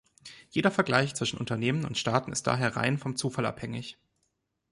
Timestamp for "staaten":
1.95-2.31